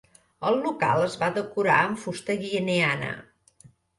El 0.51 0.55
local 0.61 1.01
es 1.07 1.17
va 1.23 1.27
decorar 1.35 1.75
amb 1.83 2.01
fusta 2.05 2.37
guineana. 2.47 3.13